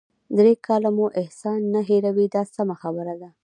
[0.37, 3.29] درې کاله مو احسان نه هیروي دا سمه خبره ده.